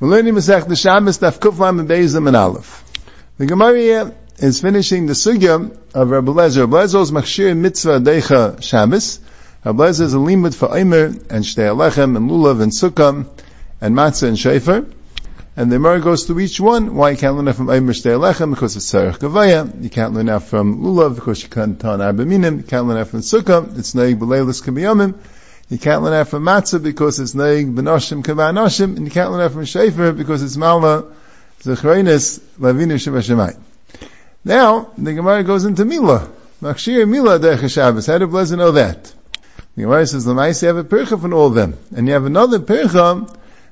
[0.00, 1.90] We're learning Masech Shabbos Daf Kuflam and
[2.26, 2.84] and Aleph.
[3.36, 6.60] The Gemara is finishing the sugya of Rabbi Lezer.
[6.60, 9.20] Rabbi Lezer's Machshir Mitzvah Deicha Shabbos.
[9.62, 13.26] Rabbi Lezer is a limud for Eimer and Shtei Alechem and Lulav and Sukkah
[13.82, 14.90] and Matzah and Shefer.
[15.54, 16.94] And the Gemara goes to each one.
[16.94, 18.54] Why you can't learn that from Eimer Shtei Alechem?
[18.54, 19.82] Because it's Tzarech Gavaya.
[19.82, 22.56] You can't learn that from Lulav because you can't turn Arba Minim.
[22.56, 23.78] You can't learn that from Sukkah.
[23.78, 25.14] It's Neig B'Leilis Kabiyamim.
[25.70, 29.62] You can't learn from matzah because it's neig benoshim kavanoshim, and you can't learn from
[29.62, 31.06] shefer because it's malva
[31.62, 33.56] zechreinis lavinu shemashemai.
[34.44, 36.28] Now, the Gemara goes into Mila.
[36.62, 38.06] Machshir Mila derech Shabbos.
[38.06, 39.12] How did Blazer know that?
[39.76, 41.78] The Gemara says, Lamais, you have a percha from all of them.
[41.94, 43.26] And you have another percha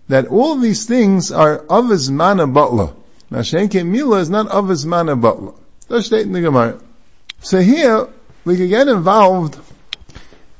[0.08, 2.92] that all these things are of his mana butler.
[3.30, 5.52] Now, Shenke Mila is not of avaz mana butler.
[5.88, 6.78] That's stated in the Gemara.
[7.40, 8.06] So here,
[8.44, 9.58] we can get involved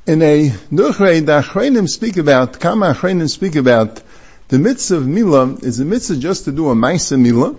[0.09, 4.01] in a Nuchrei, the Achreinim speak about, Kama Achreinim speak about,
[4.47, 7.55] the mitzvah of Mila is a mitzvah just to do a Maisa Mila.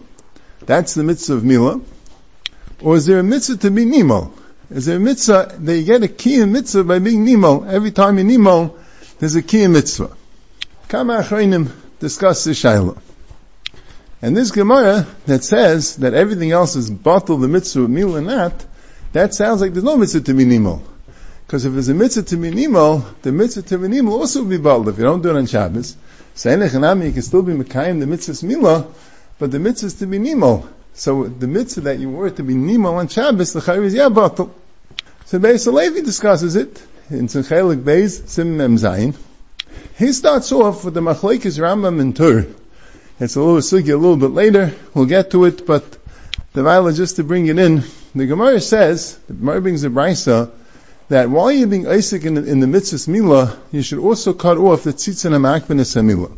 [0.66, 1.80] That's the mitzvah of Mila.
[2.80, 4.32] Or is there a mitzvah to be Nimo?
[4.68, 7.68] Is there a mitzvah that you get a key in mitzvah by being Nimo?
[7.68, 8.76] Every time you Nimo,
[9.20, 10.10] there's a key in mitzvah.
[10.88, 13.00] Kama Achreinim discuss this Shaila.
[14.22, 18.28] And this Gemara that says that everything else is bottle the mitzvah of Mila and
[18.28, 18.66] that,
[19.12, 20.82] that sounds like there's no mitzvah to be Nimo.
[21.50, 24.88] Because if it's a mitzvah to minimal, the mitzvah to minimal also will be bald
[24.88, 25.96] if you don't do it on Shabbos.
[26.36, 28.86] So you can still be Mekayim the mitzvah mila,
[29.40, 30.68] but the mitzvah is to be nimal.
[30.94, 34.52] So the mitzvah that you were to be nimal on Shabbos, the chayv is yabatul.
[35.24, 39.16] So Beis Levi discusses it in Tzechelik Beis Sim Mem Zayin.
[39.98, 42.46] He starts off with the Machlekes Rambam and Tur.
[43.18, 44.72] It's a little sugi a little bit later.
[44.94, 45.98] We'll get to it, but
[46.52, 47.82] the Viola just to bring it in.
[48.14, 50.52] The Gemara says, the Gemara brings a brisa
[51.10, 54.84] that while you're being Isaac in, in the mitzvah Mila, you should also cut off
[54.84, 56.28] the tzitzin and Mila.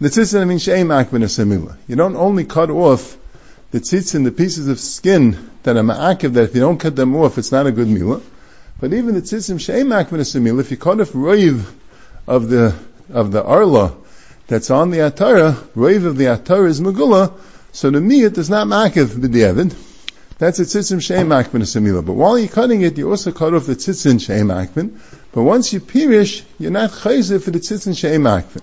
[0.00, 1.76] The tzitzin means she'em akbenes Mila.
[1.88, 3.16] You don't only cut off
[3.72, 7.16] the tzitzin, the pieces of skin that are ma'akiv, that if you don't cut them
[7.16, 8.20] off, it's not a good Mila.
[8.78, 11.68] But even the tzitzin she'em akbenes Mila, if you cut off roiv
[12.28, 12.76] of the,
[13.12, 13.96] of the arla
[14.46, 17.32] that's on the atara, roiv of the atara is megula,
[17.72, 19.74] so the miyat is not ma'akiv b'diavad.
[20.38, 22.04] That's a tzitzim she'em akbin samila.
[22.04, 24.98] But while you're cutting it, you also cut off the tzitzin she'em akbin.
[25.32, 28.62] But once you pirish, you're not chayzer for the tzitzin she'em akbin.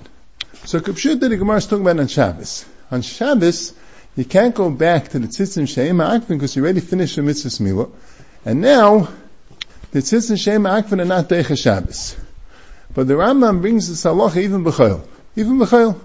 [0.66, 2.66] So Kapshut that the Gemara is talking about on Shabbos.
[2.92, 3.74] On Shabbos,
[4.16, 7.50] you can't go back to the tzitzin she'em akbin because you already finished the mitzvah
[7.50, 7.92] smila.
[8.46, 9.10] And now,
[9.92, 12.16] the tzitzin she'em akbin are not deicha Shabbos.
[12.94, 15.02] But the Rambam brings the halacha even b'chayil.
[15.36, 16.00] Even b'chayil.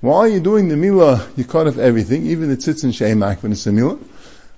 [0.00, 3.64] While you're doing the milah, you cut off everything, even the tzitzin she'em akbin is
[3.64, 3.98] the.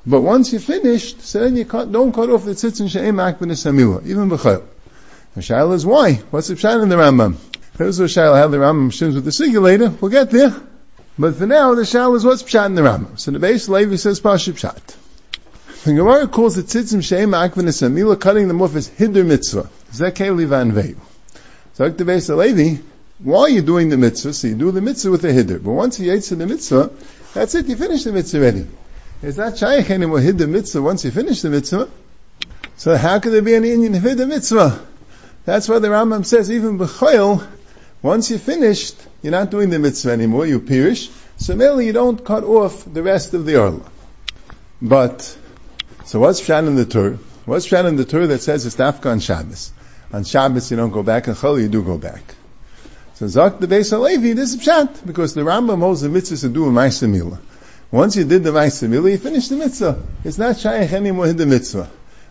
[0.07, 3.51] But once you're finished, so then you cut, don't cut off the tzitzin she'em akbin
[3.51, 4.63] samila, even b'chayil.
[5.35, 6.15] The shaila is why?
[6.31, 7.35] What's the pshat in the Rambam?
[7.77, 10.01] Here's the shaila how the Rambam shims with the singulator.
[10.01, 10.55] We'll get there.
[11.19, 13.19] But for now, the shaila is what's pshat in the Rambam.
[13.19, 14.97] So the Beis Levi says pasha pshat.
[15.83, 19.69] The Gemara calls the tzitzim she'em akbin samila, cutting them off as hider mitzvah.
[19.91, 20.97] Zekei livan veyu.
[21.75, 22.81] So the Beis Levi,
[23.19, 25.59] while you're doing the mitzvah, so you do the mitzvah with a hider.
[25.59, 26.93] But once you yates the mitzvah,
[27.35, 28.67] that's it, you finish the mitzvah already.
[29.23, 31.89] Is that shaykh anymore hid the mitzvah once you finish the mitzvah?
[32.77, 34.85] So how could there be any Indian hid the mitzvah?
[35.47, 37.47] That's why the Rambam says even b'choil,
[38.03, 41.11] once you're finished, you're not doing the mitzvah anymore, you perish.
[41.39, 43.91] So merely you don't cut off the rest of the orla.
[44.83, 45.23] But,
[46.05, 47.19] so what's Pshat in the Torah?
[47.47, 49.73] What's Pshat in the Torah that says it's Dafka on Shabbos?
[50.13, 52.23] On Shabbos you don't go back, and Chol you do go back.
[53.15, 56.49] So Zak the Beis Halevi, this is Pshat, because the Rambam holds the mitzvah to
[56.49, 57.41] do a Maisa Milah.
[57.91, 58.53] Once you did the
[58.89, 60.03] Mila, you finished the mitzvah.
[60.25, 61.89] It's not Shaykh anymore in the mitzvah.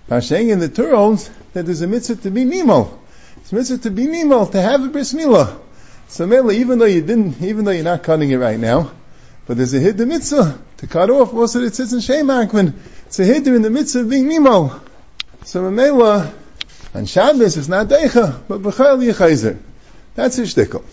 [0.09, 1.17] Pasheng in the Torah
[1.53, 2.99] that there's a mitzvah to be Nimol.
[3.37, 5.59] It's a mitzvah to be Nimol, to have a Bris Milah.
[6.07, 8.91] So Mela, even though you didn't, even though you're not cutting it right now,
[9.47, 11.33] but there's a hidden mitzvah to cut off.
[11.33, 12.73] Also, it says in Shem Akman,
[13.07, 14.79] it's a hidden in the mitzvah of being Nimol.
[15.43, 16.33] So Mela,
[16.93, 19.57] on Shabbos it's not Deicha, but B'chayel Yechayzer.
[20.13, 20.83] That's his shtickle.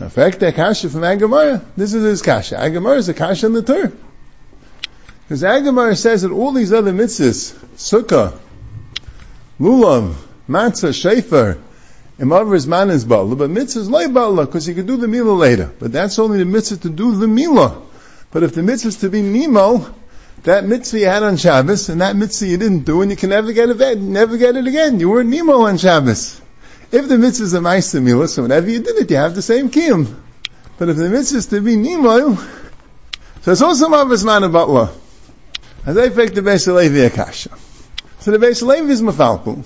[0.00, 2.56] In fact, that kasha from Agamara, this is his kasha.
[2.56, 3.92] Agamara is a kasha in the Torah.
[5.22, 8.38] Because Agamara says that all these other mitzvahs, sukkah,
[9.58, 10.14] lulav,
[10.48, 11.60] matzah, shefer,
[12.18, 15.08] Imavar is man is bala, but mitzvah is lay bala, because you can do the
[15.08, 15.72] milah later.
[15.78, 17.82] But that's only the mitzvah to do the milah.
[18.30, 19.92] But if the mitzvah is to be nimo,
[20.44, 23.30] that mitzvah you had on Shabbos, and that mitzvah you didn't do, and you can
[23.30, 25.00] never get it, never get it again.
[25.00, 26.40] You were nemo on Shabbos.
[26.94, 29.42] If the mitzvah is a ma'aser milah, so whenever you did it, you have the
[29.42, 30.14] same kiyum.
[30.78, 32.36] But if the mitzvah is to be nimoil,
[33.42, 34.94] so it's also mavas man batla.
[35.84, 37.50] As I picked the Beis Levi Akasha.
[38.20, 39.64] So the Beis Levi is mafalku.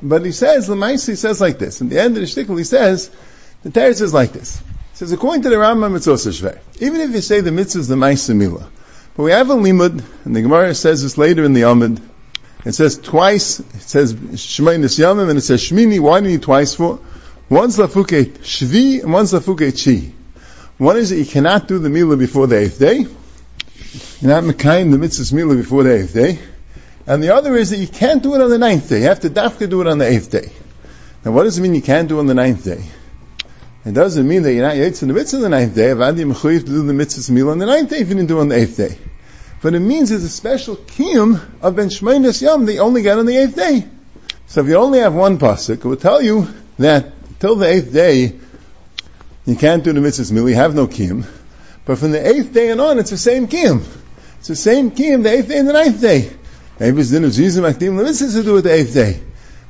[0.00, 1.82] But he says, the Maisi says like this.
[1.82, 3.10] In the end of the shtickle, he says,
[3.62, 4.58] the Torah is like this.
[4.58, 6.58] He says according to the Rambam, it's also shvei.
[6.80, 8.70] Even if you say the mitzvah is the ma'aser
[9.16, 12.00] but we have a limud, and the Gemara says this later in the Amid.
[12.64, 13.60] It says twice.
[13.60, 16.00] It says Shemay Yamim, and it says Shmini.
[16.00, 17.00] Why do you need twice for?
[17.48, 20.12] One's lafuke shvi, and one's lafuke chi.
[20.78, 22.98] One is that you cannot do the milah before the eighth day.
[24.20, 26.38] You're not mekayim the mitzvah's milah before the eighth day.
[27.06, 29.00] And the other is that you can't do it on the ninth day.
[29.00, 30.52] You have to dafka do it on the eighth day.
[31.24, 32.84] Now what does it mean you can't do it on the ninth day?
[33.84, 35.88] It doesn't mean that you're not yaitz in the mitzvah on the ninth day.
[35.88, 38.38] Avadi mechuyev to do the mitzvah's milah on the ninth day if you didn't do
[38.38, 38.96] it on the eighth day.
[39.62, 43.26] But it means there's a special kiyum of ben shmeinis yom you only get on
[43.26, 43.86] the eighth day.
[44.46, 46.48] So if you only have one pasuk, it will tell you
[46.78, 48.38] that till the eighth day
[49.44, 50.30] you can't do the mitzvah's.
[50.30, 51.26] You have no kiyum.
[51.84, 53.84] But from the eighth day and on, it's the same kiyum.
[54.38, 56.30] It's the same kiyum the eighth day and the ninth day.
[56.78, 59.20] Maybe it's din of zizim akdim lemitzvahs to do with the eighth day.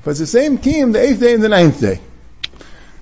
[0.04, 2.00] But it's the same kiyum the eighth day and the ninth day.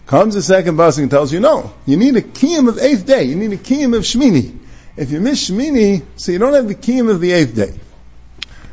[0.07, 3.25] Comes the second pasuk and tells you, no, you need a kiyum of eighth day.
[3.25, 4.57] You need a kiyum of shmini.
[4.99, 7.79] If you miss shmini, so you don't have the kiyum of the eighth day.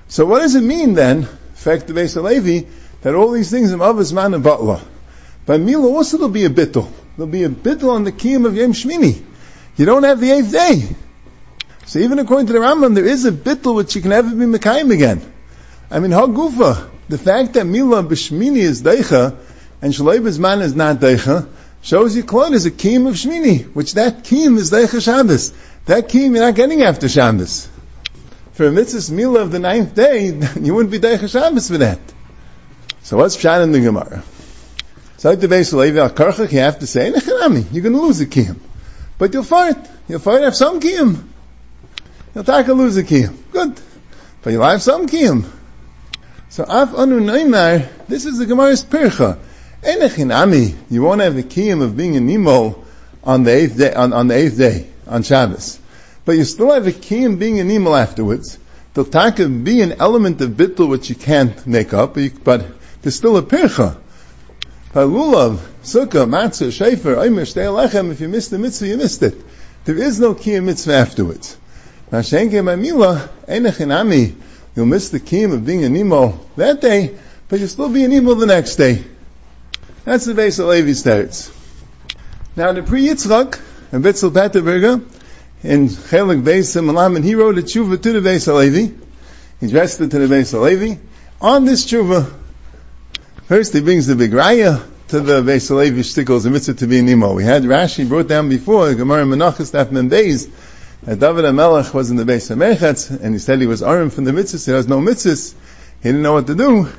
[0.08, 2.68] So what does it mean then, fact the Beis Levi,
[3.02, 4.82] that all these things avos man and batla?
[5.46, 6.92] By Mila also there'll be a bittul.
[7.16, 9.24] There'll be a bittul on the kiyum of Yom Shmini.
[9.78, 10.96] You don't have the eighth day.
[11.86, 14.46] So even according to the Rambam, there is a bittul which you can never be
[14.46, 15.22] Mekayim again.
[15.92, 19.38] I mean, Hagufa, the fact that Mila B'Shmini is Deicha,
[19.80, 21.48] and Shalei B'Zman is not Deicha,
[21.84, 25.54] shows you Klon is a Kiyim of Shmini, which that Kiyim is Deicha Shabbos.
[25.86, 27.70] That Kiyim you're not getting after Shabbos.
[28.54, 30.28] For a mitzvah Mila of the ninth day,
[30.62, 32.00] you wouldn't be Deicha Shabbos for that.
[33.04, 34.24] So what's Pshat in the Gemara?
[35.18, 38.26] So like the Beis Levi you have to say, Nechanami, you're going to lose the
[38.26, 38.60] Kiyim.
[39.18, 39.78] But you'll fight.
[40.08, 41.24] You'll fight have some kiyum.
[42.34, 43.36] You'll take a loser kiyum.
[43.52, 43.80] Good.
[44.42, 45.50] But you'll have some kiyum.
[46.50, 49.40] So af anu neimar, this is the Gemara's pircha.
[49.82, 52.84] Enechinami, you won't have the kiyum of being a nimo
[53.24, 55.80] on the eighth day, on, on the eighth day, on Shabbos.
[56.26, 58.58] But you still have a kiyum being a nimo afterwards.
[58.94, 62.66] There'll take be an element of bittul which you can't make up, but,
[63.02, 63.98] there's still a pircha.
[64.94, 69.36] Lulav, Sukkah, Matzah, Shefer, Omer, Shtei Lechem, if you missed the mitzvah, you missed it.
[69.84, 71.58] There is no Kiyam mitzvah afterwards.
[72.10, 74.36] Mashenke Mamila, Enechinami,
[74.76, 77.18] you'll miss the Kiyam of being a Nemo that day,
[77.50, 79.04] but you'll still be a Nemo the next day.
[80.06, 81.52] That's the Beis Halevi's.
[82.56, 83.60] Now the Pri Yitzchak,
[83.96, 85.02] and Bitzel Peterberger,
[85.64, 88.94] in Chelik Beis Malam, and he wrote a tshuva to the Beis Halevi.
[89.62, 91.00] He addressed it to the Beis Halevi.
[91.40, 92.30] On this tshuva,
[93.46, 97.00] First, he brings the big raya to the Beis Levi shtickles, the mitzvah to be
[97.00, 97.36] an imo.
[97.36, 100.50] We had Rashi brought down before, Gemara Menachas Daf Membeis,
[101.04, 104.26] that David HaMelech was in the Beis HaMechatz, and he said he was armed from
[104.26, 105.54] the mitzvahs, he has no mitzvahs,
[106.02, 106.90] he didn't know what to do,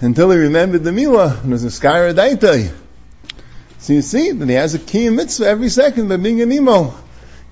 [0.00, 2.70] until he remembered the Milah, and was a Skyra Daitai.
[3.80, 6.52] So you see that he has a key in mitzvah every second by being an
[6.52, 6.94] imo.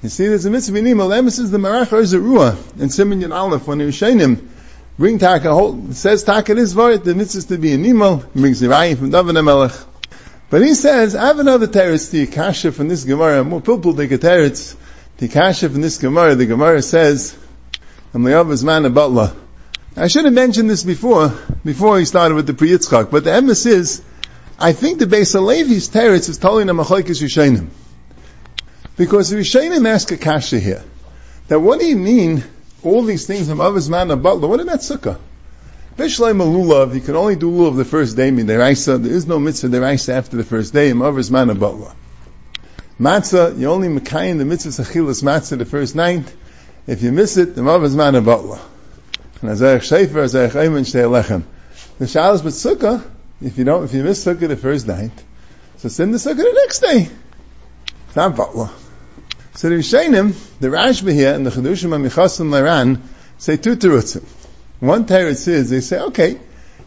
[0.03, 3.67] You see there's a mitzvah in imo, is the Marach Ruah, in Simon Yin Aleph,
[3.67, 4.51] when he was him,
[4.99, 8.69] Bring taka whole, says taka this vart, the mitzvah to be an imo, brings the
[8.99, 9.87] from David HaMelech.
[10.51, 14.07] But he says, I have another teretz to Yakasha from this Gemara, more people a
[14.07, 14.77] teretz,
[15.19, 17.39] to Yakasha from this Gemara, the Gemara says,
[18.13, 19.33] I'm the other's man of Butler.
[19.97, 21.33] I should have mentioned this before,
[21.65, 24.03] before he started with the Yitzchak, but the emes is,
[24.59, 27.69] I think the Beis Levi's teretz is telling them Achoikis Rishonim.
[28.97, 30.83] Because the Rishonim ask a kasha here.
[31.47, 32.43] That what do you mean
[32.83, 35.19] all these things of Avos Man Butler, what about Sukkah?
[35.97, 38.31] Bishlai Malulav, you can only do lulav the first day.
[38.31, 40.91] There is no mitzvah deraisa after the first day.
[40.91, 41.93] Avos Man Butler.
[42.99, 46.35] Matzah, you only mekayin the mitzvah sachilas matzah the first night.
[46.89, 48.17] If you miss it, the Avos Man.
[48.17, 51.45] And Azayach Shefer, Azayach Ayman Shtei Lechem.
[51.99, 53.05] The Shalos but Sukkah,
[53.41, 55.13] if you don't, if you miss Sukkah the first night,
[55.77, 57.09] so send the Sukkah the next day.
[58.07, 58.71] It's not Butler.
[59.55, 63.01] So the Rishonim, the Rashba here and the Chedushim Amichasim Laran
[63.39, 64.25] say two terutzim.
[64.81, 66.39] One teretz is they say, okay,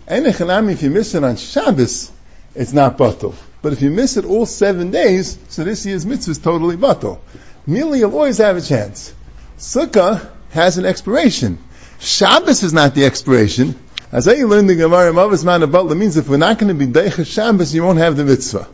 [0.08, 2.12] Enechanami, if you miss it on Shabbos,
[2.55, 3.36] it's not batal.
[3.62, 7.20] But if you miss it all seven days, so this year's mitzvah is totally batal.
[7.67, 9.13] Merely you'll always have a chance.
[9.58, 11.60] Sukkah has an expiration.
[12.00, 13.77] Shabbos is not the expiration.
[14.12, 16.91] As I learned the Gemara, Mavas Man Butler means if we're not going to be
[16.91, 18.68] Deicha Shabbos, you won't have the mitzvah.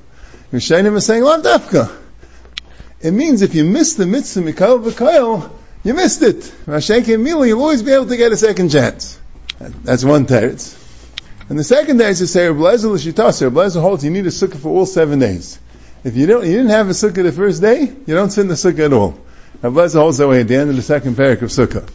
[0.52, 1.96] Rishonim are saying, Lav Dafka.
[3.02, 5.52] It means if you miss the mitzvah mikal v'kayel,
[5.84, 6.38] you missed it.
[6.66, 9.20] Rashenke Mili, you'll always be able to get a second chance.
[9.60, 10.76] That's one teretz.
[11.50, 14.70] And the second teretz is say, Rebelezer l'shitas, Rebelezer holds you need a sukkah for
[14.70, 15.60] all seven days.
[16.04, 18.56] If you don't, you didn't have a sukkah the first day, you don't sin the
[18.56, 19.20] sukkah at all.
[19.62, 21.88] Rebelezer holds that way at the end of the second parak of sukkah.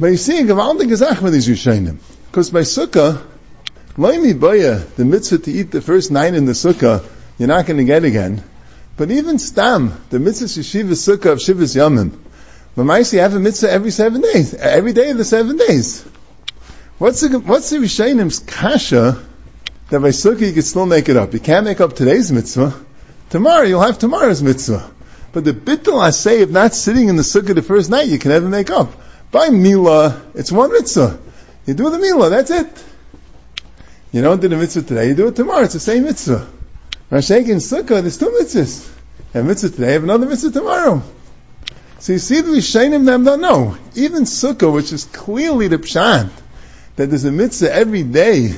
[0.00, 1.98] But you see, Gavaldik Gezach with these Rishonim.
[2.36, 3.22] Because by sukkah,
[3.96, 7.02] Baya, the mitzvah to eat the first night in the sukkah,
[7.38, 8.44] you're not going to get again.
[8.98, 12.14] But even Stam, the mitzvah Yeshiva Sukkah of Shivas Yamim,
[12.76, 16.02] Lamaisi have a mitzvah every seven days, every day of the seven days.
[16.98, 19.18] What's the, what's the Rishonim kasha
[19.88, 21.32] that by Sukkah you can still make it up?
[21.32, 22.74] You can't make up today's mitzvah.
[23.30, 24.90] Tomorrow you'll have tomorrow's mitzvah.
[25.32, 28.18] But the bittul I say of not sitting in the Sukkah the first night you
[28.18, 28.92] can never make up.
[29.30, 31.20] By Mila, it's one mitzvah.
[31.66, 32.84] You do the Mila, that's it.
[34.12, 36.46] You don't do the mitzvah today, you do it tomorrow, it's the same mitzvah.
[37.10, 38.92] Rashek in Sukkah, there's two mitzvahs.
[39.32, 41.02] Have mitzvah today, have another mitzvah tomorrow.
[41.98, 43.76] So you see the Rishonim them don't know.
[43.96, 46.30] Even Sukkah, which is clearly the Pshat,
[46.94, 48.54] that there's a mitzvah every day,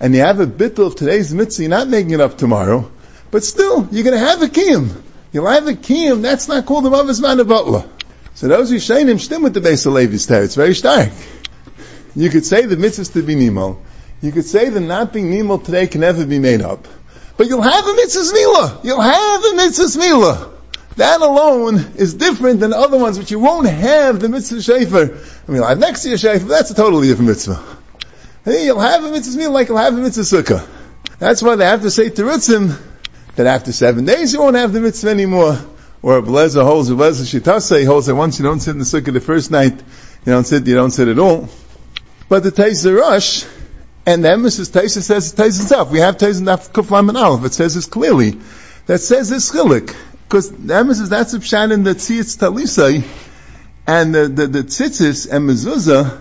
[0.00, 2.90] and you have a bittul of today's mitzvah, you're not making it up tomorrow,
[3.30, 5.02] but still, you're gonna have a kiyum.
[5.30, 7.84] You'll have a kiyum, that's not called a Mavas Butler.
[8.34, 11.10] So those Rishonim stem with the Beis Halevi's It's very stark.
[12.16, 13.78] You could say the mitzvahs to be Nemo.
[14.22, 16.88] You could say that not being Nemo today can never be made up.
[17.36, 18.80] But you'll have a mitzvah mila.
[18.82, 20.52] You'll have a mitzvah mila.
[20.96, 25.18] That alone is different than other ones, which you won't have the mitzvah shafer.
[25.46, 27.62] I mean, you'll next your shafer, that's a totally different mitzvah.
[28.46, 30.66] Hey, you'll have a mitzvah mila like you'll have a mitzvah sukkah.
[31.18, 32.80] That's why they have to say to Ritzim
[33.36, 35.58] that after seven days you won't have the mitzvah anymore.
[36.00, 38.84] Or a Blazer holds, a Blazer Shitasa holds that once you don't sit in the
[38.84, 41.48] sukkah the first night, you don't sit, you don't sit at all.
[42.28, 43.44] But the Taisa Rush,
[44.04, 45.90] and the emphasis Taisa says Taisa itself.
[45.90, 47.44] We have Taisa Naf Kuflam and Aleph.
[47.44, 48.38] It says this clearly.
[48.86, 49.94] That says this chilik.
[50.28, 53.04] Because the emphasis that's the pshan in the tzitz talisai,
[53.86, 56.20] and the, the, the tzitzis and mezuzah,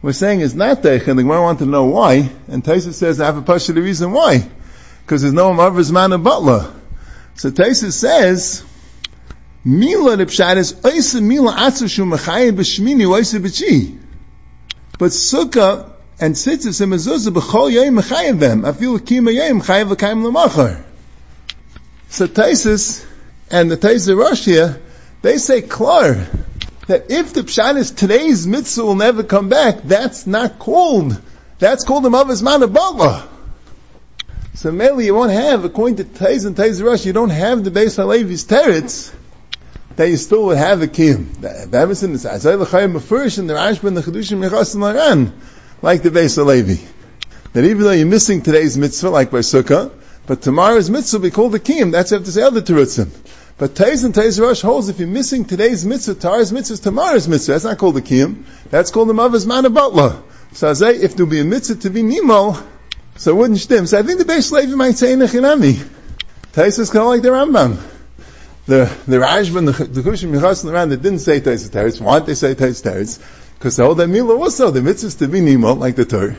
[0.00, 3.20] we're saying is not teich, and the Gemara want to know why, and Taisa says
[3.20, 4.48] I have a the reason why.
[5.04, 6.72] Because there's no Amarvaz man of butler.
[7.34, 8.64] So Taisa says,
[9.64, 14.01] Mila the pshat is oisa mila atzu shu mechayim b'shmini oisa b'chi.
[14.98, 18.62] But sukkah and tzitzis and mezuzah b'chol yoyim mechayev them.
[18.62, 20.82] Afil kima yoyim chayev l'kayim l'machar.
[22.08, 23.04] So Taisus
[23.50, 24.80] and the Taisa Rosh here,
[25.22, 26.26] they say klar
[26.86, 31.20] that if the pshat is today's mitzvah will never come back, that's not called.
[31.58, 33.28] That's called the Mavas Manabala.
[34.54, 37.70] So mainly you won't have, according to Taiz and Taiz Rosh, you don't have the
[37.70, 39.12] Beis Halevi's teretz
[39.96, 41.40] that you still would have a kiyum.
[41.40, 45.32] The Emerson is Azay L'chayim Mefurish and the Rashba the Chedushim Mechasim Laran
[45.82, 46.80] like the Beis Halevi.
[47.52, 49.92] That even though you're missing today's mitzvah, like by Sukkah,
[50.26, 51.92] but tomorrow's mitzvah will be called the Kiyim.
[51.92, 53.10] That's after say other Terutzim.
[53.58, 57.28] But Taiz and Taiz Rosh holds if you're missing today's mitzvah, tomorrow's mitzvah is tomorrow's
[57.28, 57.52] mitzvah.
[57.52, 58.44] That's not called the Kiyim.
[58.70, 60.22] That's called the Mavaz Mana Butler.
[60.52, 62.62] So I say, if there be a mitzvah to be Nimo,
[63.16, 63.86] so it wouldn't stem.
[63.86, 65.74] So I think the Beis Levi might say Nechinami.
[66.52, 67.91] Taiz is kind of like the Rambam.
[68.66, 72.00] The, the Rashba the, the Kushim Yechasim around that didn't say Taiz Teretz.
[72.00, 73.20] Why did they say Taiz Teretz?
[73.58, 76.36] Because the whole that Mila also, the mitzvah to be Nimo, like the Torah.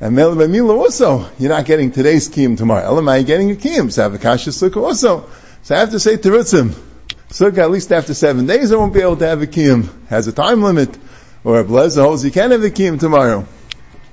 [0.00, 2.82] And Mila also, you're not getting today's Kiyim tomorrow.
[2.82, 3.92] Elamai, getting a Kiyim.
[3.92, 5.28] So have a Kasha Sukkah also.
[5.62, 6.70] So I have to say Terutzim.
[7.30, 9.88] Sukkah at least after seven days I won't be able to have a Kiyim.
[10.06, 10.96] Has a time limit.
[11.44, 13.46] Or a Blazer holds you can't have a Kiyim tomorrow.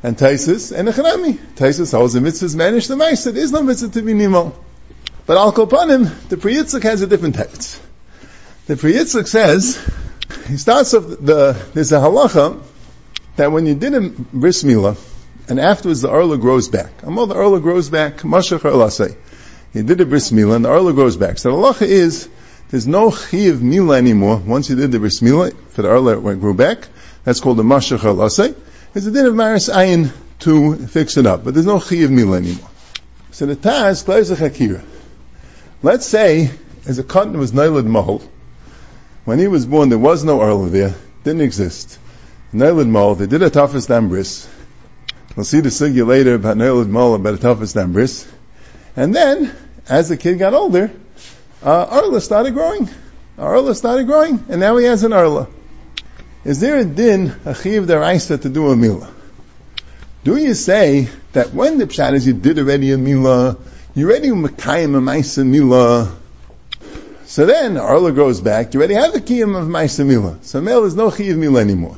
[0.01, 1.37] And Taisus and a Chanami.
[1.55, 3.23] Taisus holds the mitzvahs managed the mice.
[3.23, 4.53] There is no mitzvah to be Nimo.
[5.25, 7.81] But Al Kopanim, the Pri has a different text.
[8.67, 9.83] The Pri says,
[10.47, 12.61] he starts off the, there's a halacha
[13.35, 14.97] that when you did a bris milah,
[15.49, 17.01] and afterwards the arla grows back.
[17.03, 19.15] Amal the arla grows back, mashach arlasei.
[19.73, 21.39] You did a bris milah and the arla grows back.
[21.39, 22.29] So the halacha is,
[22.69, 24.37] there's no chiv milah anymore.
[24.37, 26.87] Once you did the bris milah, for the arla it grew back,
[27.23, 28.55] that's called the mashach arlasei.
[28.93, 32.37] There's a din of maris ayin to fix it up, but there's no chiv milah
[32.37, 32.69] anymore.
[33.31, 34.83] So the Taz plays a chakira.
[35.85, 36.49] Let's say,
[36.87, 38.23] as a cotton was nailed mahal,
[39.23, 41.99] when he was born, there was no Arla there, didn't exist.
[42.51, 44.47] Nailed Mal, they did a toughest ambris.
[45.35, 48.27] We'll see the sugya later about Nailed Mal, about a toughest ambris.
[48.95, 49.55] And then,
[49.87, 50.89] as the kid got older,
[51.61, 52.89] uh, Arla started growing.
[53.37, 55.47] Arla started growing, and now he has an Arla.
[56.43, 59.13] Is there a din, a chiv deraisa to do a milah?
[60.23, 63.59] Do you say that when the pshat is you did already a milah,
[63.95, 66.13] you already makayim a maisa milah,
[67.25, 68.73] so then Arla grows back.
[68.73, 70.43] You already have the kiyum of Maisamila.
[70.43, 71.97] So Mel is no kiyum mila anymore.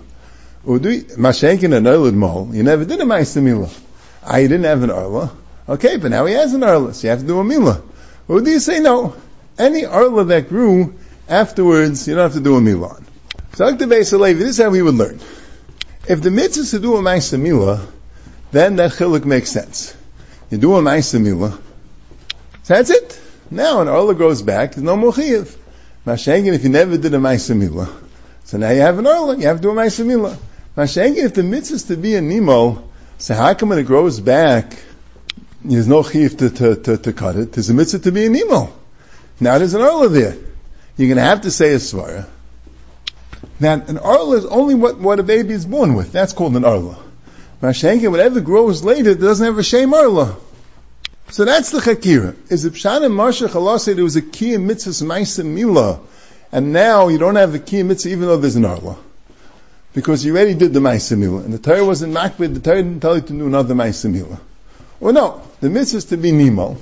[0.65, 2.49] Mashenkin and Mol.
[2.53, 3.69] You never did a Maisamila.
[4.23, 5.31] I ah, didn't have an Arla.
[5.69, 7.81] Okay, but now he has an Arla, so you have to do a Mila.
[8.27, 9.15] Or do you say no?
[9.57, 10.95] Any Arla that grew
[11.27, 13.05] afterwards, you don't have to do a Mila on.
[13.53, 15.19] So this is how we would learn.
[16.07, 17.85] If the mitzvah is to do a Maisamila,
[18.51, 19.95] then that chiluk makes sense.
[20.49, 21.61] You do a Maisamila.
[22.67, 23.21] So that's it.
[23.49, 25.55] Now an Arla grows back, there's no more Chiyiv.
[26.05, 27.89] Mashengen, if you never did a Maisamila,
[28.43, 30.37] so now you have an Arla, you have to do a Maisamila.
[30.75, 34.19] Mashengen, if the mitzvah is to be a Nemo, so how come when it grows
[34.19, 34.77] back,
[35.63, 37.53] there's no Chiyiv to, to, to, to cut it?
[37.53, 38.73] There's a mitzvah to be a Nemo.
[39.39, 40.35] Now there's an Arla there.
[40.97, 42.27] You're going to have to say a Svara.
[43.61, 46.11] Now, an Arla is only what, what a baby is born with.
[46.11, 46.97] That's called an Arla.
[47.61, 50.35] Mashenka, whatever grows later, doesn't have a shame Arla.
[51.29, 52.35] So that's the Chakira.
[52.49, 55.99] Is it Pshan and Marsha Allah said there was a key in mitzvahs Maisa Mila,
[56.51, 58.97] and now you don't have key in mitzvah even though there's an Arla.
[59.93, 63.15] Because you already did the Maisa and the Torah wasn't makbid, the Torah didn't tell
[63.15, 64.39] you to do another Maisa Mila.
[65.01, 66.77] Well no, the mitzvah is to be Nemo.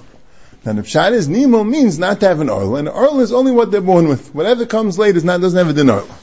[0.64, 3.34] Now the Pshat is Nemo means not to have an Arla, and an Arla is
[3.34, 4.34] only what they're born with.
[4.36, 6.16] Whatever comes later is not, doesn't have a din Arla.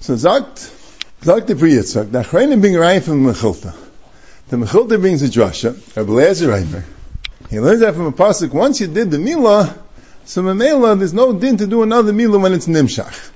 [0.00, 0.72] So Zakt,
[1.22, 3.74] Zakt the Pri Yitzchak, the bring raya from Mechilta.
[4.48, 6.84] The Mechilta brings a drasha, Rabbi Lezer Reimer.
[7.50, 8.50] He learns that from a pasuk.
[8.52, 9.76] Once you did the milah,
[10.24, 13.30] so memela, there's no din to do another milah when it's nimshach.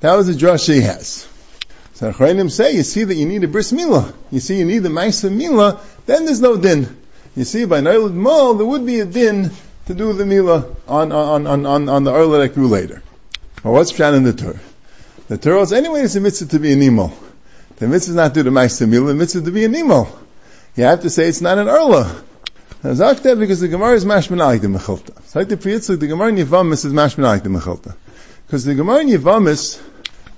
[0.00, 1.26] That was the drasha he has.
[1.94, 4.14] So Achrayim say, you see that you need a bris milah.
[4.30, 6.96] You see you need the ma'isa milah, then there's no din.
[7.34, 9.50] You see, by Nailad Mal, there would be a din
[9.86, 13.02] to do the milah on, on, on, on, on the Arla that grew later.
[13.64, 14.60] Well, what's Pshan in the Torah?
[15.28, 17.12] The Torah is anyway it's a mitzvah to be an emo.
[17.76, 20.06] The mitzvah is not to do the Ma'aseh Milah, the mitzvah to be an emo.
[20.76, 22.22] You have to say it's not an Erla.
[22.82, 25.16] Zakta because the Gemara is mashmanalik the Mechilta.
[25.18, 27.94] It's like the Priyitzuk, the Gemara in Yevamis is mashmanalik the Mechilta.
[28.46, 29.80] Because the Gemara in Yevamis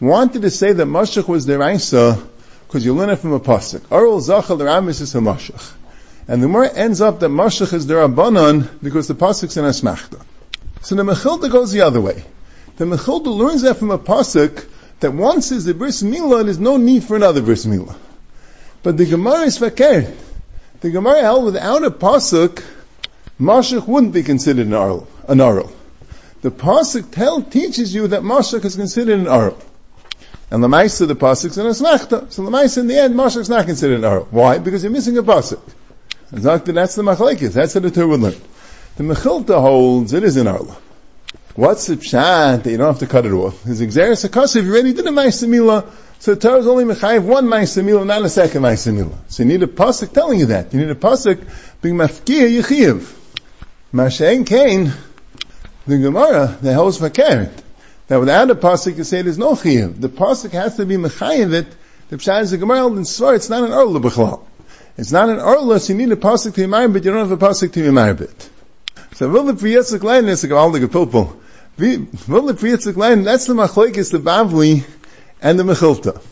[0.01, 2.23] wanted to say that Mashach was the Raisa
[2.67, 3.83] because you learn it from a pasuk.
[3.91, 5.75] Arul Zachal Ramis is a Mashach.
[6.29, 10.23] And the Gemara ends up that Mashach is the Rabbanon because the pasuk's in Asmachta.
[10.83, 12.25] So the Mechilta goes the other way.
[12.77, 14.65] The Mechilta learns that from a pasuk
[15.01, 17.97] that once is the bris milah, there's no need for another bris milah.
[18.83, 20.15] But the Gemara is fakir.
[20.81, 22.63] The Gemara held without a pasuk,
[23.41, 25.09] mashach wouldn't be considered an arl.
[25.27, 25.73] An arl.
[26.43, 29.59] The pasuk tell teaches you that mashach is considered an arl.
[30.51, 32.31] And the Maisa, the pasuk's in a smachta.
[32.31, 34.29] So the Maisa, in the end, mashach's not considered an arl.
[34.31, 34.59] Why?
[34.59, 35.61] Because you're missing a pasuk.
[36.31, 37.55] That's the machlekes.
[37.55, 38.41] That's the Torah would learn.
[38.97, 40.77] The Mechilta holds it is an arla.
[41.57, 43.67] What's the pshat that you don't have to cut it off?
[43.67, 47.47] Is exeris akasiv, you already did a ma'asimila, so the Torah is only mechayiv one
[47.47, 49.17] ma'asimila, not a second ma'asimila.
[49.29, 50.75] So you need a pasuk telling you that.
[50.75, 51.41] You need a pasuk
[51.81, 53.15] being mafkir yichiv.
[53.95, 54.93] Mashen Kain,
[55.87, 57.51] the Gemara, the holds fakir.
[58.09, 60.01] That without a pasuk you say there's no chiv.
[60.01, 61.67] The pasuk has to be mechayiv it.
[62.09, 64.45] The pshat is the Gemara in Svar, it's not an orla b'chlal.
[64.97, 67.31] It's not an orla, so you need a pasuk to be but you don't have
[67.31, 68.51] a pasuk to be it.
[69.15, 71.39] So will the priyatzak line is a gewaldige pilpul.
[71.79, 74.85] Will the Priyitzuk line, that's the machlekes, the Bavli,
[75.41, 76.23] and the Mechilta.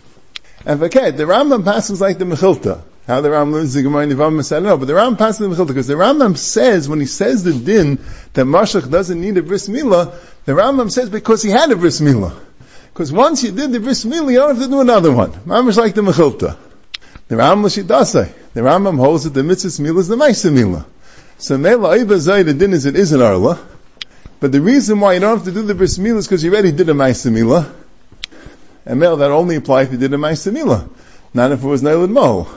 [0.65, 2.83] And okay, the Rambam passes like the Mechilta.
[3.07, 5.39] How the Rambam learns the Gemara in Yivam I don't know, but the Rambam passes
[5.39, 7.99] the Mechilta, because the Rambam says, when he says the din,
[8.33, 10.13] that Mashach doesn't need a bris milah,
[10.45, 12.37] the Rambam says because he had a bris milah.
[12.93, 15.31] Because once you did the bris milah, you don't have to do another one.
[15.31, 16.57] Mamash like the Mechilta.
[17.29, 18.33] The Rambam Shidasai.
[18.55, 20.85] The Rambam holds that the mitzvah milah is the Maisa milah.
[21.39, 23.59] So Mela Oiba the din is it is an Arla.
[24.41, 26.53] But the reason why you don't have to do the bris milah is because you
[26.53, 27.73] already did a ma'aseh milah.
[28.87, 30.89] And male, that only applies if you did a ma'aseh milah,
[31.35, 32.49] not if it was nailed mo.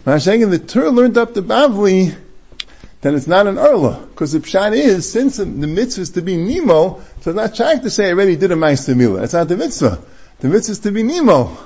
[0.00, 2.14] Mashayim, the Torah learned up the Bavli
[3.02, 4.08] then it's not an Erla.
[4.08, 7.80] Because the Pshat is, since the mitzvah is to be Nemo, so it's not trying
[7.82, 9.24] to say already did a Ma'aseh Milah.
[9.24, 10.00] It's not the mitzvah.
[10.38, 11.56] The mitzvah is to be Nemo.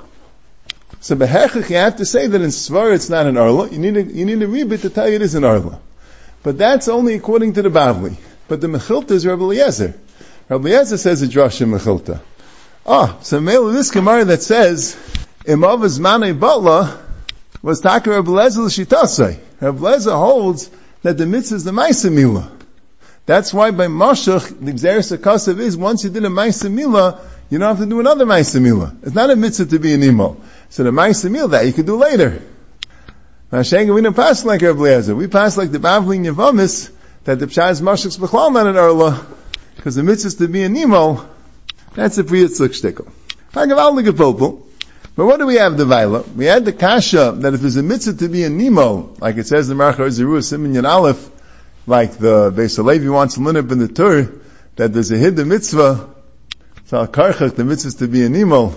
[0.99, 3.71] So Behechach, you have to say that in Svar it's not an Erla.
[3.71, 5.79] You need a, you need a rebit to tell you it is an Erla.
[6.41, 8.17] But that's only according to the Bavli.
[8.47, 9.93] But the Mechilta is Rabbi Eliezer.
[10.49, 12.19] Rabbi Eliezer says a Drush in Mechilta.
[12.89, 14.95] Ah, so Mele, this Gemara that says,
[15.43, 16.97] Imav Zmanei Batla
[17.61, 19.37] was Taka Rabbi Eliezer L'Shitasei.
[19.59, 20.71] Rabbi Eliezer holds
[21.01, 22.49] that the mitzvah is the Maisa Milah.
[23.25, 27.19] That's why by Mashach, the Xeris Akasav is, once you did a Maisa Milah,
[27.49, 28.95] you don't have to do another Maisa Milah.
[29.03, 30.41] It's not a mitzvah to be an Imo.
[30.69, 32.41] So the Maisa Milah, that you can do later.
[33.51, 35.13] Mashenga, we don't pass like Rabbi Eliezer.
[35.13, 36.89] We pass like the Bavli Yavamis,
[37.25, 39.25] that the Pshah is Mashach's B'chlal not an Erla,
[39.75, 41.27] because the mitzvah is to be a Nemo,
[41.97, 43.11] that's a Priyitzlik shtickle.
[45.15, 46.31] But what do we have the Vaila?
[46.35, 49.47] We had the Kasha that if there's a mitzvah to be a Nemo, like it
[49.47, 51.27] says in Marcha Zerua Simon Yan Aleph,
[51.87, 54.29] like the Beis Levi wants to learn up in the Torah,
[54.75, 56.07] that there's a hidden mitzvah,
[56.85, 58.75] so Karchach, the mitzvah is to be a Nemo.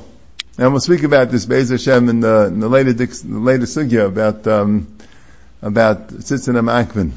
[0.57, 4.07] And we'll speak about this Beis Hashem in the, in the later, the later sugya
[4.07, 4.97] about, um,
[5.61, 7.13] about Tzitzin Akvin.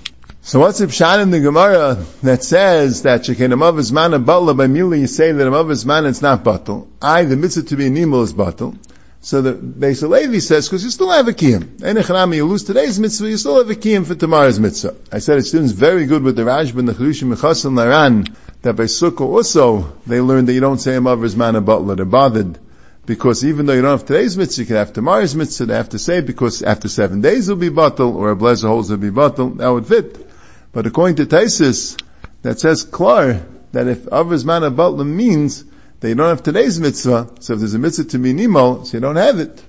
[0.45, 4.57] So what's the pshat in the Gemara that says that shekin amav is mana batla
[4.57, 6.85] by mili you say that amav is mana it's not batal.
[7.01, 8.77] I the mitzvah to be an emo is batal.
[9.21, 11.77] So the Beis Levi says because you still have a kiyum.
[11.77, 14.93] Enechanami you lose today's mitzvah you still have a kiyum for tomorrow's mitzvah.
[15.13, 18.75] I said it students very good with the Rashba and the Cherushim Mechasim Laran that
[18.75, 22.59] by Sukkah also they learned that you don't say amav is batla they're bothered.
[23.05, 25.89] Because even though you don't have today's mitzvah, you can have tomorrow's mitzvah, they have
[25.89, 29.09] to say because after seven days will be batal, or a blazer holds will be
[29.09, 30.32] batal, that would fit.
[30.73, 32.01] But according to Taisis,
[32.41, 35.63] that says klar, that if Avos Mana Batla means
[35.99, 38.97] that you don't have today's mitzvah, so if there's a mitzvah to be Nimo, so
[38.97, 39.63] you don't have it.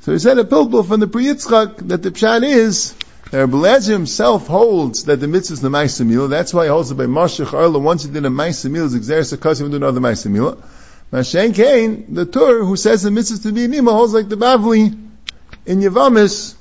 [0.00, 2.94] So he said a pilpul from the Yitzchak that the pshat is
[3.30, 6.28] that Rabbi himself holds that the mitzvah is the Maisamila.
[6.28, 7.78] That's why he holds it by Mashach Arla.
[7.78, 10.62] Once he did a Maisamila, is Xeris Akasim do another Maisamila.
[11.10, 14.98] Mashen Kain, the Tur, who says the mitzvah to be Nima, holds like the Bavli
[15.64, 16.56] in Yavamis.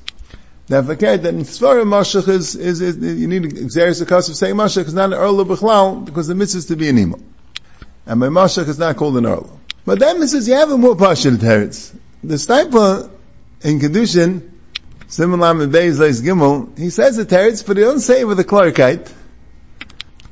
[0.71, 4.85] Now forget that in Svarim Mashach is, is, is, you need Xeris Akasim saying Mashach
[4.85, 7.21] is not an Arla B'chlal because the mitzvah is to be a Nima.
[8.05, 9.49] And my Mashach is not called an Arla.
[9.83, 11.93] But then says you have a more partial teretz.
[12.23, 13.11] The Stipa
[13.63, 14.49] in Kedushin,
[15.09, 18.39] Simulam and Beis Leis Gimel, he says the teretz, but he doesn't say it with
[18.39, 19.11] a clarkite.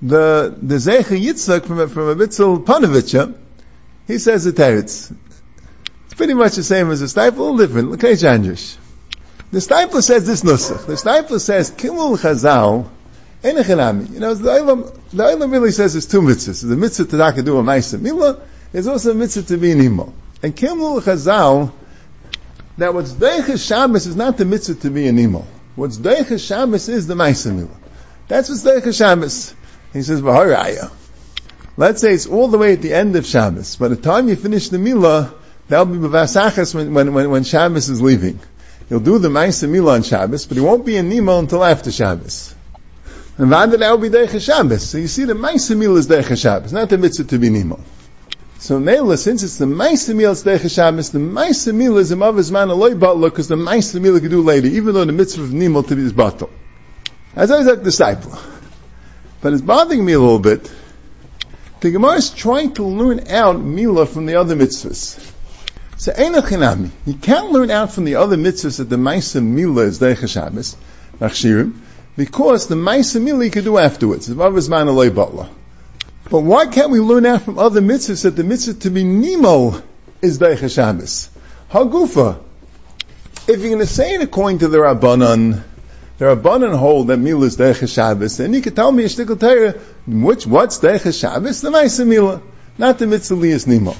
[0.01, 3.37] The, the Zecha Yitzchak from, from a Bitzel Panovitcha,
[4.07, 5.13] he says the teretz.
[6.05, 7.91] It's pretty much the same as the Stipa, a little different.
[7.91, 8.77] Look at Andrish.
[9.51, 10.85] The Stipa says this nusach.
[10.85, 12.87] The Stipa says, Kimul Chazal,
[13.43, 14.11] Enechanami.
[14.11, 16.67] You know, the Olam, the Olam really says there's two mitzvahs.
[16.67, 18.41] The mitzvah to do a Maisa Mila,
[18.73, 20.13] is also a mitzvah to be an Imo.
[20.43, 21.73] And Kimul Chazal,
[22.79, 25.45] now, what's Deiches Shabbos is not the mitzvah to be an imo.
[25.75, 27.75] What's Deiches Shabbos is the Maisa Milah.
[28.29, 29.53] That's what's Deiches Shabbos.
[29.91, 30.89] He says, V'haraya.
[31.75, 33.75] Let's say it's all the way at the end of Shabbos.
[33.75, 35.33] By the time you finish the Milah,
[35.67, 38.39] that'll be Bavasachas when, when, when Shabbos is leaving.
[38.89, 41.91] He'll do the Maisa Mila on Shabbos, but he won't be in Nemo until after
[41.91, 42.55] Shabbos.
[43.37, 44.89] And will be Deiches Shabbos.
[44.89, 47.79] So you see the Maisa Mila is Deiches Shabbos, not the mitzvah to be Nemo.
[48.59, 52.51] So Mela, since it's the Maisa is Tzedech Shabbos, the Maisa Mila is a Mavaz
[52.51, 55.49] Man Aloy Batla, because the Maisa Meal could do later, even though the mitzvah of
[55.51, 56.49] Nimel to be is Batal.
[57.37, 58.37] As I said, disciple.
[59.39, 60.69] But it's bothering me a little bit.
[61.79, 65.28] The Gemara is trying to learn out Mila from the other mitzvahs.
[65.99, 69.99] So Einachinami, you can't learn out from the other mitzvahs that the Maisa Mila is
[69.99, 70.77] Dech Shabbos,
[71.19, 71.73] Nachshirim,
[72.15, 74.29] because the Maisa Mila you could do afterwards.
[74.29, 74.53] But
[76.31, 79.83] why can't we learn out from other mitzvahs that the mitzvah to be Nemo
[80.21, 81.29] is Deicha Shabbos?
[81.69, 82.41] Hagufa.
[83.49, 85.63] If you're going to say it according to the Rabbanan,
[86.17, 90.79] the Rabbanan hold that Mila is Deicha Shabbos, then you can tell me which, what's
[90.79, 91.59] Deicha Shabbos?
[91.59, 92.41] The Maisa Mila,
[92.77, 93.95] not the mitzvah is Nemo.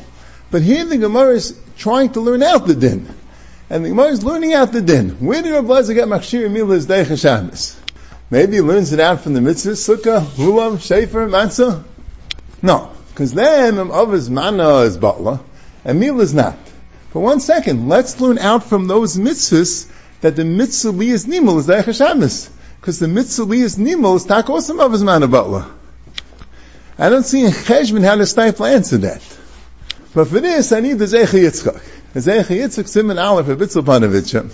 [0.52, 3.08] But here the Gemara is trying to learn out the din.
[3.70, 5.12] And the Gemara is learning out the din.
[5.20, 7.80] Where did Rabbi Lezer get Machshir Mila is Deicha Shabbos?
[8.32, 11.84] Maybe he learns it out from the mitzvah, Sukkah, Hulam, Shefer, Matzah.
[12.62, 15.40] No, because then Avos Mana is Batla,
[15.86, 16.58] and Mil is not.
[17.12, 21.68] For one second, let's learn out from those mitzvahs that the mitzvah is nimel is
[21.68, 22.50] Deicha Shabbos.
[22.80, 25.70] Because the mitzvah li is nimel is tak also Avos Mana Batla.
[26.98, 29.39] I don't see in Cheshbon how to stifle answer that.
[30.14, 31.82] But for this, I need the Zecha Yitzchak.
[32.14, 34.52] The Zecha Yitzchak Simon Aleph of Bitzel Panovich.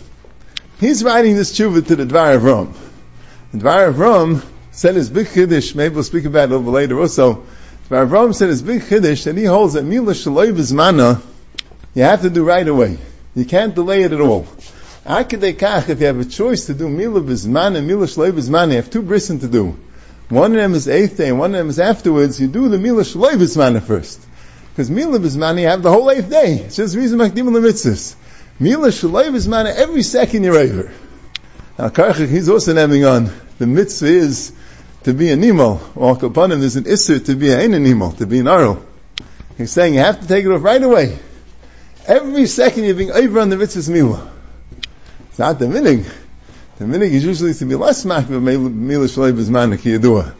[0.80, 2.74] He's writing this tshuva to the Dvar of Rom.
[3.52, 6.74] The Dvar of Rom said his big Kiddush, maybe we'll speak about it a little
[6.74, 7.46] later also,
[7.88, 11.22] but Avram said his big chiddush that he holds that mila shaloy mana
[11.94, 12.98] you have to do right away.
[13.36, 14.48] You can't delay it at all.
[15.06, 18.76] Akadekach, if you have a choice to do mila bizmana and mila shaloy bizmana, you
[18.78, 19.78] have two brisin to do.
[20.30, 22.42] One of them is eighth day, and one of them is afterwards.
[22.42, 24.25] You do the mila shaloy bizmana first.
[24.76, 26.56] Because mila bizmana, you have the whole eighth day.
[26.56, 28.18] It's just reason makdim mitzvahs.
[28.60, 30.92] Mila shaloy bizmana, every second you're over.
[31.80, 34.52] Now Karchik, he's also naming on, the mitzvah is
[35.04, 38.26] to be a emo, or upon him there's an issue to be an emo, to
[38.26, 38.86] be an arrow.
[39.58, 41.20] He's saying you have to take it off right away.
[42.06, 44.30] Every second you're being over on the mitzvah's mila.
[45.30, 46.06] It's not the minig.
[46.80, 50.34] The minig is usually to be less mak of mila shleib is manik yadua.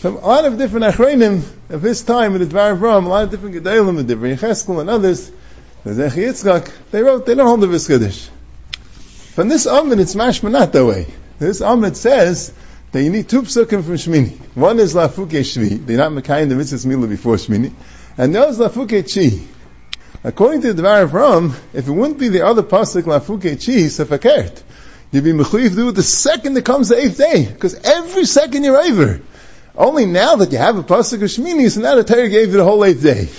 [0.00, 3.08] From a lot of different achreinim of his time in the Dvar of Ram, a
[3.10, 5.30] lot of different gedalim, the different Yecheskel and others,
[5.84, 8.30] the Zechi Yitzchak, they wrote, they don't hold the Viskadish.
[9.34, 11.06] From this Amid, it's mashma not that way.
[11.38, 12.54] This Amid says,
[12.92, 14.38] that you need two psukim from Shmini.
[14.54, 17.70] One is Lafuke Shvi, they're not Mekayim the mitzvah Mila before Shmini,
[18.16, 19.46] and the other is Lafuke Chi.
[20.24, 23.90] According to the Dvar of Ram, if it wouldn't be the other pasuk Lafuke Chi,
[23.90, 24.62] Sefakert,
[25.12, 28.64] you'd be Mechuyiv do it the second that comes the eighth day, because every second
[28.64, 29.20] you're over.
[29.80, 32.58] Only now that you have a pasuk of Shmini, so now the Torah gave you
[32.58, 33.30] the whole eighth day.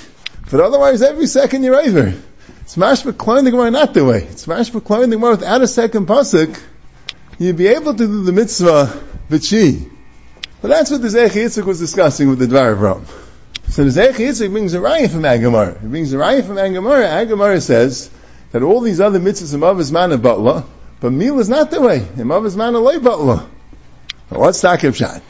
[0.50, 2.16] But otherwise, every second you're over.
[2.62, 4.24] It's mashma the Gemara not the way.
[4.24, 6.60] It's mashma the Gemara without a second pasuk.
[7.38, 8.92] You'd be able to do the mitzvah
[9.30, 9.88] V'chi.
[10.64, 13.06] But that's what the Zeich Yitzchak was discussing with the Dvar Rome.
[13.68, 15.80] So the Zeich Yitzchak brings a raya from Agamar.
[15.80, 17.04] He brings a raya from Agamar.
[17.24, 18.10] Agamar says
[18.52, 20.66] that all these other mitzvahs of Mav man of Batla,
[21.02, 22.08] but meal is not the way.
[22.16, 23.48] Mav is man loy Batla.
[24.30, 25.22] What's Takib Shat?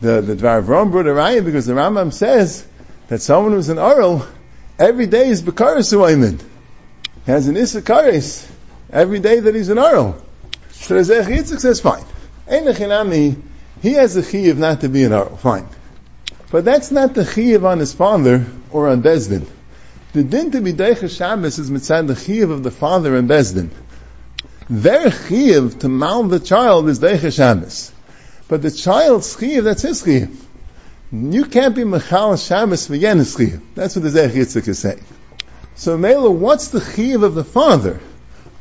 [0.00, 2.66] The, the Dvar of Rome brought a raya because the Rambam says
[3.08, 4.26] that someone who's an Oral,
[4.78, 6.40] every day is Bakaris Uayman.
[7.24, 8.20] He has an Issachar
[8.90, 10.22] every day that he's an Oral.
[10.72, 12.04] So the Zeich Yitzchak says, fine.
[12.48, 13.42] Ein
[13.82, 15.36] he has a chiv not to be an arrow.
[15.36, 15.68] Fine.
[16.50, 19.46] But that's not the chiv on his father or on Bezdin.
[20.12, 23.70] The din to be Deicha Shabbos is mitzad the chiv of the father and Bezdin.
[24.70, 27.92] Their chiv to mount the child is Deicha Shabbos.
[28.48, 30.46] But the child's chiv, that's his chiv.
[31.12, 33.60] You can't be Mechal Shabbos for Yenis chiv.
[33.74, 35.04] That's what the Yitzchak is saying.
[35.74, 38.00] So Mela, what's the chiv of the father?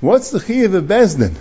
[0.02, 1.36] What's the chiv of Bezdin?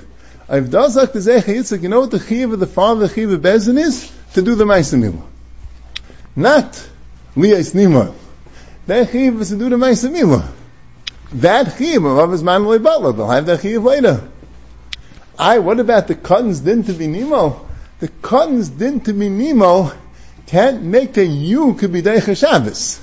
[0.48, 3.30] If Dazak the Zech Yitzchak, you know what the chiv of the father, the chiv
[3.30, 4.12] of Bezdin is?
[4.35, 5.22] To do the Maisamila.
[6.37, 6.72] Not
[7.37, 8.14] Liyas Nima.
[8.87, 10.46] That chiv is to do the Maisamila.
[11.33, 14.28] That chiv of his man Butler, they'll have that chiv later.
[15.38, 17.68] I, what about the Cotton's din to be Nemo?
[18.05, 19.90] The Cotton's din to be Nemo
[20.47, 23.01] can't make that you could be Deicha Shabbos.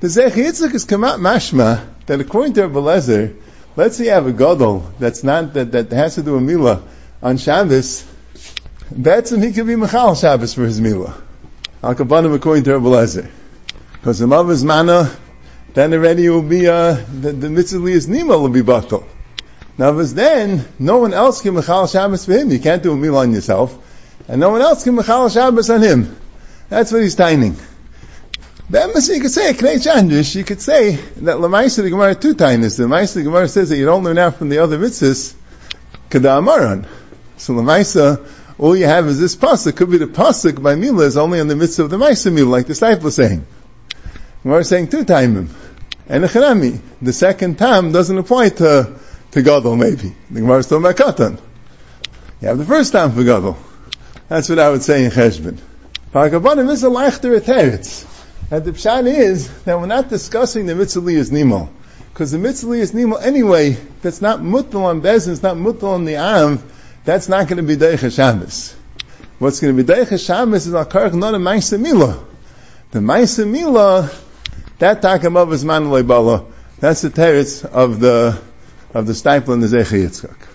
[0.00, 3.34] The Zech Yitzchak is out mashma that according to Rabbi Lezer,
[3.76, 6.82] let's say you have a gadol that's not that, that has to do a milah
[7.22, 8.04] on Shabbos,
[8.90, 11.18] that's when he could be Mechal Shabbos for his milah.
[11.82, 13.30] Al Kabbanim according to Rabbi Lezer.
[13.92, 15.10] Because the mother's mana,
[15.72, 19.02] then already will be, uh, the, the mitzvah is Nima will be batal.
[19.78, 22.50] Now, if it's then, no one else can Mechal Shabbos for him.
[22.50, 23.86] You can't do a milah on yourself.
[24.30, 26.16] And no one else can Mechal Shabbos on him.
[26.68, 27.56] That's what he's tining.
[28.70, 32.76] Then you could say, Knei you could say that Lamaisa the Gemara two times.
[32.76, 35.34] The Lamaisa the Gemara says that you don't learn out from the other mitzvahs,
[36.10, 36.86] Kada Amaran.
[37.38, 38.24] So Lamaisa,
[38.56, 39.74] all you have is this pasuk.
[39.74, 42.50] Could be the pasuk by Mila is only on the mitzvah of the Maisa Mila,
[42.50, 43.44] like the disciple is saying.
[44.44, 45.52] Gemara saying two times.
[46.06, 48.96] And the Chanami, the second time doesn't apply to,
[49.32, 50.14] to Gadol maybe.
[50.30, 51.40] The Gemara is talking about Katan.
[52.40, 53.58] You have the first time for Gadol.
[54.30, 55.58] That's what I would say in Cheshbon.
[56.14, 58.06] Parakabanim is a leichter teretz.
[58.48, 61.68] And the pshat is that we're not discussing the mitzvah is nimo.
[62.12, 66.04] Because the mitzvah is nimo anyway, that's not mutal on bezin, it's not mutal on
[66.04, 66.62] the am,
[67.04, 68.76] that's not going to be deicha Shabbos.
[69.40, 72.24] What's going to be deicha Shabbos is al-karach not a ma'isa.
[72.92, 74.12] The ma'isa mila,
[74.78, 75.90] that takamav is man.
[76.78, 78.40] That's the teretz of the,
[78.94, 80.49] of the Steipler in the Zecha Yitzchak.